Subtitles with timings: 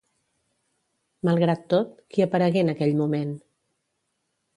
[1.29, 3.37] Malgrat tot, qui aparegué en aquell moment?